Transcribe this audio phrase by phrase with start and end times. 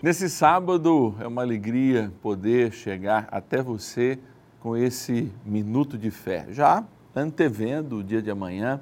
[0.00, 4.16] Nesse sábado é uma alegria poder chegar até você
[4.60, 6.84] com esse minuto de fé, já
[7.16, 8.80] antevendo o dia de amanhã,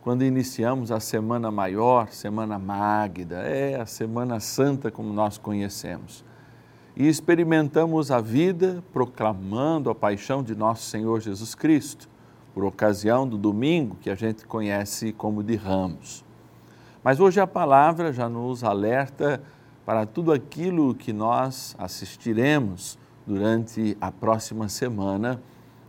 [0.00, 6.24] quando iniciamos a Semana Maior, Semana Magda, é a Semana Santa como nós conhecemos.
[6.96, 12.08] E experimentamos a vida proclamando a paixão de nosso Senhor Jesus Cristo,
[12.54, 16.24] por ocasião do domingo que a gente conhece como de Ramos.
[17.02, 19.42] Mas hoje a palavra já nos alerta
[19.88, 25.40] para tudo aquilo que nós assistiremos durante a próxima semana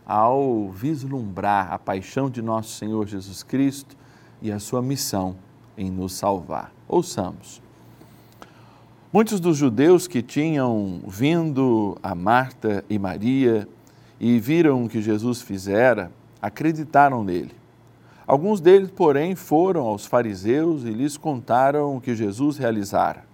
[0.06, 3.94] ao vislumbrar a paixão de nosso Senhor Jesus Cristo
[4.40, 5.36] e a sua missão
[5.76, 6.72] em nos salvar.
[6.88, 7.60] Ouçamos.
[9.12, 13.68] Muitos dos judeus que tinham vindo a Marta e Maria
[14.18, 17.52] e viram o que Jesus fizera, acreditaram nele.
[18.26, 23.28] Alguns deles, porém, foram aos fariseus e lhes contaram o que Jesus realizara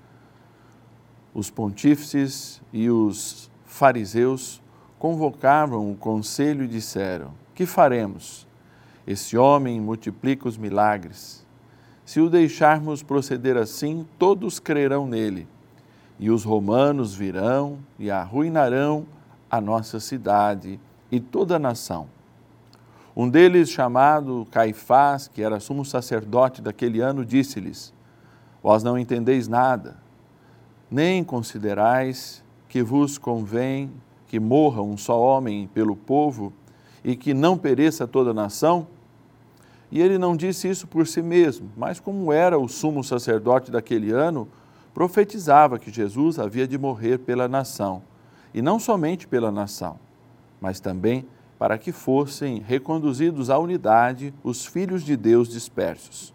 [1.36, 4.62] os pontífices e os fariseus
[4.98, 8.46] convocavam o conselho e disseram: Que faremos?
[9.06, 11.44] Esse homem multiplica os milagres.
[12.06, 15.46] Se o deixarmos proceder assim, todos crerão nele.
[16.18, 19.04] E os romanos virão e arruinarão
[19.50, 20.80] a nossa cidade
[21.12, 22.06] e toda a nação.
[23.14, 27.92] Um deles, chamado Caifás, que era sumo sacerdote daquele ano, disse-lhes:
[28.62, 30.05] Vós não entendeis nada
[30.90, 33.90] nem considerais que vos convém
[34.26, 36.52] que morra um só homem pelo povo
[37.04, 38.86] e que não pereça toda a nação?
[39.90, 44.10] E ele não disse isso por si mesmo, mas como era o sumo sacerdote daquele
[44.10, 44.48] ano,
[44.92, 48.02] profetizava que Jesus havia de morrer pela nação,
[48.52, 49.98] e não somente pela nação,
[50.60, 51.26] mas também
[51.58, 56.34] para que fossem reconduzidos à unidade os filhos de Deus dispersos.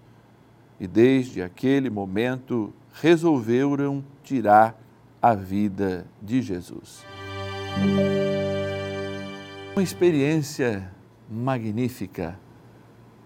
[0.81, 4.75] E desde aquele momento resolveram tirar
[5.21, 7.05] a vida de Jesus.
[9.75, 10.91] Uma experiência
[11.29, 12.39] magnífica,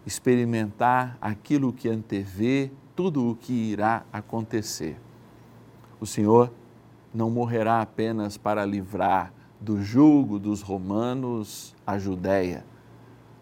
[0.06, 4.98] experimentar aquilo que antevê tudo o que irá acontecer.
[5.98, 6.52] O Senhor
[7.14, 12.66] não morrerá apenas para livrar do jugo dos romanos a Judéia,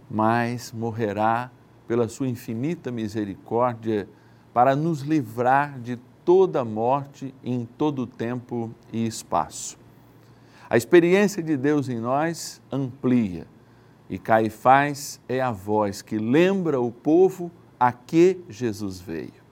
[0.07, 1.50] mas morrerá
[1.88, 4.07] pela sua infinita misericórdia
[4.53, 9.77] para nos livrar de toda morte em todo tempo e espaço.
[10.69, 13.45] A experiência de Deus em nós amplia
[14.09, 19.44] e Caifás é a voz que lembra o povo a que Jesus veio.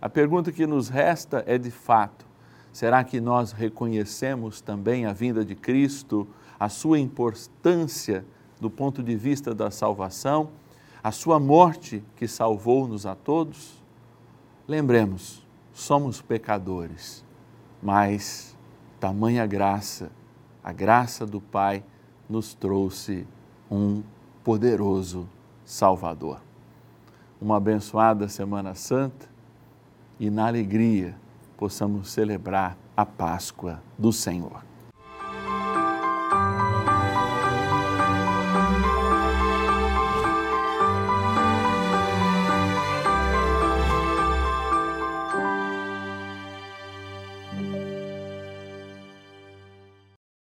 [0.00, 2.26] A pergunta que nos resta é de fato:
[2.72, 6.26] será que nós reconhecemos também a vinda de Cristo,
[6.58, 8.24] a sua importância
[8.60, 10.50] do ponto de vista da salvação,
[11.08, 13.82] a sua morte que salvou-nos a todos?
[14.68, 15.42] Lembremos,
[15.72, 17.24] somos pecadores,
[17.82, 18.54] mas
[19.00, 20.10] tamanha graça,
[20.62, 21.82] a graça do Pai
[22.28, 23.26] nos trouxe
[23.70, 24.02] um
[24.44, 25.26] poderoso
[25.64, 26.42] Salvador.
[27.40, 29.30] Uma abençoada Semana Santa
[30.20, 31.16] e na alegria
[31.56, 34.67] possamos celebrar a Páscoa do Senhor.